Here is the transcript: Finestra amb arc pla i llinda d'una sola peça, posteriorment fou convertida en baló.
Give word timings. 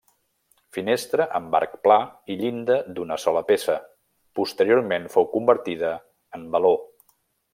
Finestra 0.75 1.25
amb 1.39 1.57
arc 1.59 1.75
pla 1.87 1.97
i 2.35 2.37
llinda 2.39 2.79
d'una 2.95 3.19
sola 3.25 3.43
peça, 3.51 3.77
posteriorment 4.41 5.07
fou 5.17 5.31
convertida 5.37 5.93
en 6.39 6.51
baló. 6.57 6.75